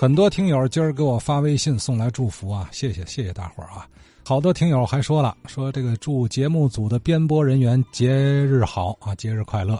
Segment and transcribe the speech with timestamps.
[0.00, 3.86] 很多听友今儿给我发微信送来祝福啊，谢谢谢谢大伙儿啊！
[4.24, 9.78] 好多听友还说了，说这个祝节目组的编播人员节日好啊，节日快乐。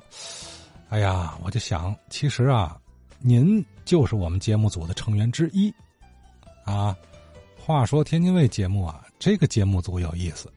[0.91, 2.79] 哎呀，我就想，其实啊，
[3.19, 5.73] 您就是我们节目组的成员之一
[6.67, 6.95] 啊。
[7.59, 10.53] 话说天津卫节目啊，这个节目组有意思，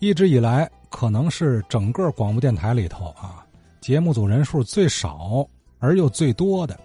[0.00, 3.46] 一直以来可能是整个广播电台里头啊，
[3.80, 5.48] 节目组人数最少
[5.78, 6.76] 而又最多的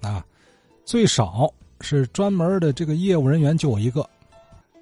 [0.00, 0.24] 啊。
[0.84, 4.08] 最少是专门的这个业务人员就我一个，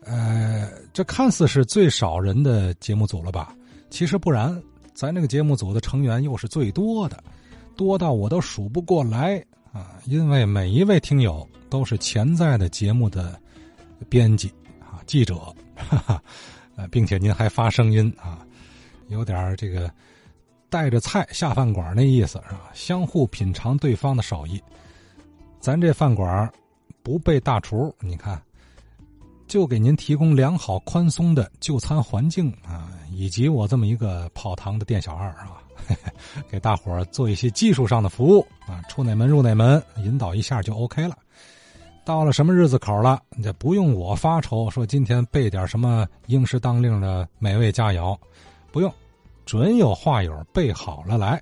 [0.05, 3.55] 呃，这看似是最少人的节目组了吧？
[3.91, 4.61] 其实不然，
[4.95, 7.23] 咱这个节目组的成员又是最多的，
[7.77, 9.99] 多到我都数不过来啊！
[10.07, 13.39] 因为每一位听友都是潜在的节目的
[14.09, 15.35] 编辑啊、记者，
[15.77, 16.23] 哈哈，
[16.77, 18.47] 呃，并且您还发声音啊，
[19.09, 19.91] 有点这个
[20.69, 22.71] 带着菜下饭馆那意思是吧？
[22.73, 24.61] 相互品尝对方的手艺。
[25.61, 26.51] 咱这饭馆
[27.03, 28.41] 不备大厨，你看，
[29.47, 35.61] 就给您提供良好宽松的就餐环境啊，以及我这么一个跑堂的店小二啊，
[36.49, 41.15] 给大伙做一些技术上的服务啊，出哪门入哪门，引导一下就 OK 了。
[42.07, 48.19] 到了什么日子口了，这不用我发愁，说今天备点什么应时当令的美味佳肴，
[48.73, 48.91] 不用，
[49.45, 51.41] 准有话友备好了来，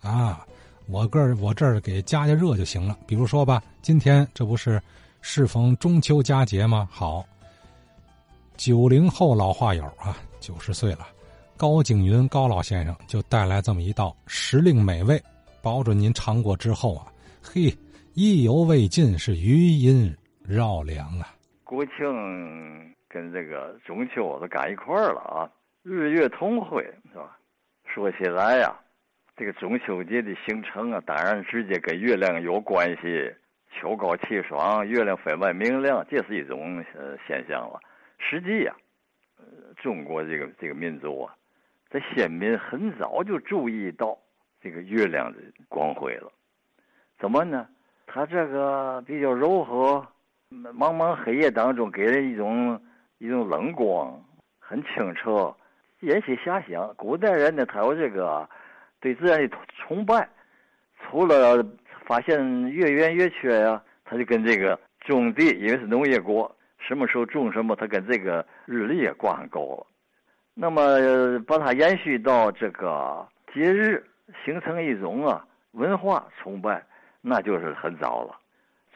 [0.00, 0.44] 啊。
[0.90, 2.96] 我个儿我这儿给加加热就行了。
[3.06, 4.80] 比如说吧，今天这不是
[5.20, 6.88] 适逢中秋佳节吗？
[6.90, 7.24] 好，
[8.56, 11.06] 九零后老话友啊，九十岁了，
[11.58, 15.22] 高景云高老先生就带来这么一道时令美味，
[15.60, 17.70] 保准您尝过之后啊，嘿，
[18.14, 21.34] 意犹未尽，是余音绕梁啊。
[21.64, 21.94] 国庆
[23.10, 25.50] 跟这个中秋都赶一块儿了啊，
[25.82, 27.36] 日月同辉是吧？
[27.84, 28.74] 说起来呀。
[29.38, 33.32] 这个中秋节的形成啊，当然直接跟月亮有关系。
[33.70, 37.78] 秋高气爽，月亮分外明亮，这是一种呃现象了。
[38.18, 38.74] 实际呀，
[39.38, 39.44] 呃，
[39.76, 41.32] 中国这个这个民族啊，
[41.88, 44.18] 在先民很早就注意到
[44.60, 45.38] 这个月亮的
[45.68, 46.32] 光辉了。
[47.20, 47.68] 怎么呢？
[48.08, 50.04] 它这个比较柔和，
[50.50, 52.80] 茫茫黑夜当中给人一种
[53.18, 54.20] 一种冷光，
[54.58, 55.54] 很清澈。
[56.00, 58.48] 引起遐想，古代人呢，他有这个。
[59.00, 60.28] 对自然的崇拜，
[61.00, 61.64] 除了
[62.06, 69.86] 发现月圆月缺呀，他就跟这个种地，因为是农业国，什么时候种什么，他跟这个日历也挂上钩了。
[70.54, 74.04] 那么把它延续到这个节日，
[74.44, 76.84] 形成一种啊文化崇拜，
[77.20, 78.36] 那就是很早了。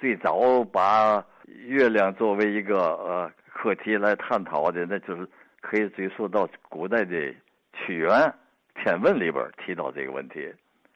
[0.00, 5.24] 最早把月亮作为一个呃课题来探讨的，那就是
[5.60, 7.32] 可以追溯到古代的
[7.72, 8.34] 屈原。
[8.82, 10.52] 天文里边提到这个问题，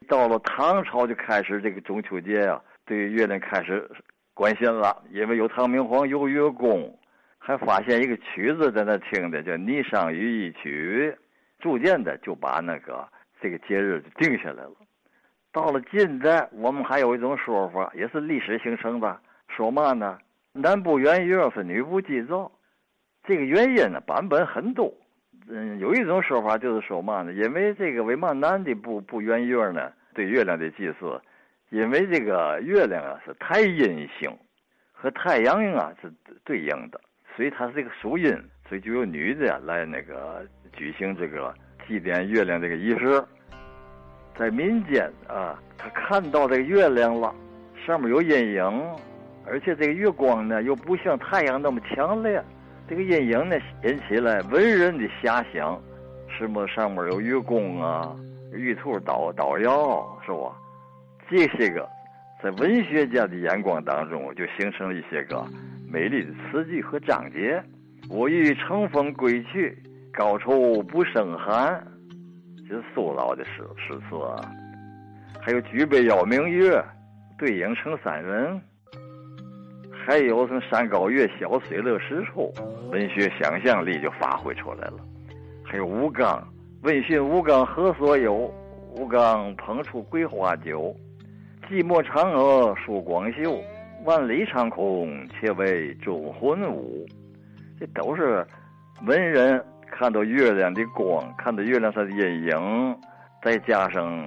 [0.09, 3.89] 到了唐朝就开始这个中秋节呀，对月亮开始
[4.35, 6.99] 关心了，因为有唐明皇有月宫，
[7.39, 11.15] 还发现一个曲子在那听的，叫《霓裳羽衣曲》，
[11.63, 13.07] 逐渐的就把那个
[13.41, 14.73] 这个节日就定下来了。
[15.53, 19.17] 到了近代，我们还有一种说法，也是历史形成的，
[19.49, 20.19] 说嘛呢？
[20.53, 22.51] 男不圆月是女不祭灶，
[23.29, 24.93] 这个原因呢，版本很多。
[25.49, 27.33] 嗯，有一种说法就是说嘛呢？
[27.33, 29.93] 因为这个为嘛男的不不圆月呢？
[30.13, 31.21] 对月亮的祭祀，
[31.71, 34.29] 因为这个月亮啊是太阴星，
[34.93, 36.13] 和太阳啊是
[36.45, 37.01] 对应的，
[37.37, 38.33] 所以它是这个属阴，
[38.69, 41.55] 所以就由女的来那个举行这个
[41.87, 43.23] 祭奠月亮这个仪式。
[44.37, 47.35] 在民间啊，他看到这个月亮了，
[47.87, 48.97] 上面有阴影，
[49.47, 52.43] 而且这个月光呢又不像太阳那么强烈。
[52.89, 55.81] 这个阴影呢，引起了文人的遐想，
[56.29, 58.15] 什么上面有月宫啊，
[58.53, 60.57] 玉兔捣捣药，是吧？
[61.29, 61.89] 这些个
[62.41, 65.45] 在文学家的眼光当中，就形成了一些个
[65.91, 67.61] 美丽的词句和章节。
[68.09, 69.77] 我欲乘风归去，
[70.13, 71.85] 高处不胜寒，
[72.69, 74.41] 这是苏老的诗诗词啊。
[75.41, 76.81] 还有举杯邀明月，
[77.37, 78.61] 对影成三人。
[80.07, 82.55] 还有什么山高月小水乐十处，
[82.93, 85.01] 文学想象力就发挥出来了。
[85.65, 86.47] 还有吴刚，
[86.83, 88.49] 问讯吴刚何所有？
[88.95, 90.95] 吴刚捧出桂花酒。
[91.69, 93.61] 寂寞嫦娥诉光秀，
[94.05, 97.05] 万里长空且为忠魂舞。
[97.81, 98.47] 这都是
[99.05, 99.61] 文人
[99.91, 102.97] 看到月亮的光，看到月亮上的阴影，
[103.43, 104.25] 再加上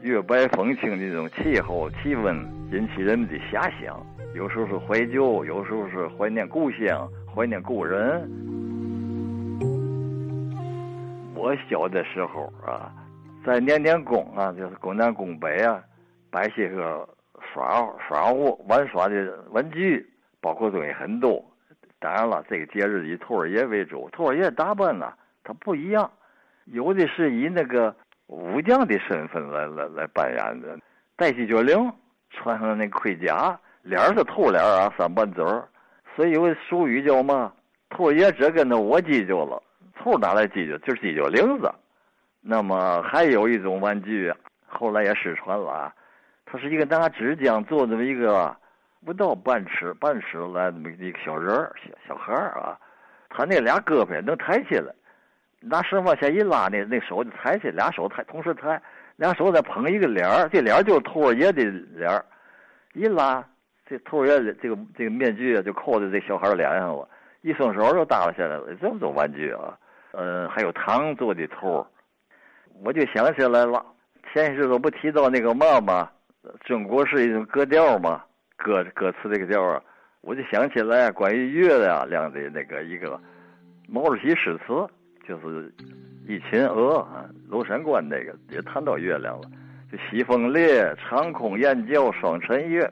[0.00, 2.36] 月白风清的这种气候气温，
[2.70, 4.00] 引起人们的遐想。
[4.32, 8.22] 有时候是怀旧，有时候是怀念故乡，怀念故人。
[11.34, 12.92] 我小的时候啊，
[13.44, 15.82] 在年年宫啊，就是宫南宫北啊，
[16.30, 17.08] 摆些个
[17.52, 20.08] 耍耍物玩耍的玩具，
[20.40, 21.44] 包括东西很多。
[21.98, 25.12] 当然了，这个节日以兔儿爷为主，兔儿爷打扮呢，
[25.42, 26.08] 它不一样，
[26.66, 27.92] 有的是以那个
[28.28, 30.78] 武将的身份来来来扮演的，
[31.16, 31.92] 戴犄角翎，
[32.30, 35.68] 穿上那盔甲，脸是兔脸啊，三瓣嘴儿，
[36.14, 37.52] 所以有个俗语叫嘛，
[37.90, 39.62] 兔爷只跟那我犄角了，
[39.96, 40.78] 兔哪来犄角？
[40.86, 41.70] 就是犄角翎子。
[42.40, 44.32] 那么还有一种玩具，
[44.66, 45.92] 后来也失传了，
[46.46, 48.56] 它是一个拿纸浆做这么一个。
[49.06, 52.76] 不到半尺半尺来那么一个小人儿小小孩儿啊，
[53.30, 54.92] 他那俩胳膊能抬起来，
[55.60, 58.80] 拿绳往下一拉那，那手就抬起，俩手抬同时抬，
[59.16, 61.62] 俩手再捧一个脸儿，这脸儿就是兔儿爷的
[61.94, 62.24] 脸儿，
[62.94, 63.44] 一拉
[63.86, 67.08] 这兔儿爷的这个这个面具啊就扣在这小孩脸上了，
[67.42, 69.76] 一松手就耷拉下来了，这么多玩具啊，
[70.12, 71.86] 呃，还有糖做的兔儿，
[72.84, 73.84] 我就想起来了，
[74.32, 76.10] 前些日子不提到那个嘛嘛，
[76.64, 78.22] 中国是一种歌调嘛。
[78.60, 79.80] 歌歌词这个调啊，
[80.20, 83.16] 我就想起来关于月亮亮的那个一个
[83.86, 84.84] 毛主席诗词，
[85.28, 85.46] 就是
[86.26, 89.50] 《一群鹅》啊，娄山关那个也谈到月亮了。
[89.92, 92.90] 就西风烈，长空雁叫双晨月，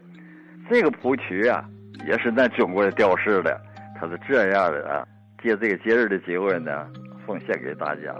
[0.69, 1.65] 这个谱曲啊，
[2.07, 3.59] 也是咱中国的调式的，
[3.99, 5.09] 它是这样的啊。
[5.43, 6.87] 借这个节日的机会呢，
[7.27, 8.15] 奉献给大家。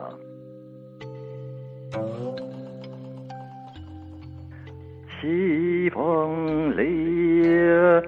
[5.21, 8.03] 西风烈，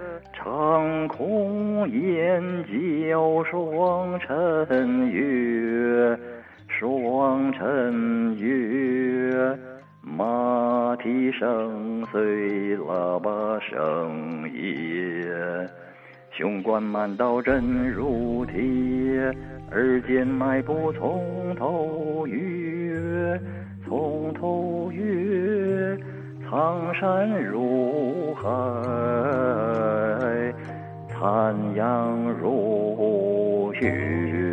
[0.50, 6.18] 长空雁叫双晨月，
[6.66, 9.58] 双晨月，
[10.00, 15.68] 马蹄声碎喇叭声也。
[16.30, 18.56] 雄关满道真如铁，
[19.70, 23.38] 而今迈步从头越，
[23.86, 25.94] 从头越。
[26.50, 28.48] 苍山如海，
[31.10, 34.47] 残阳如血。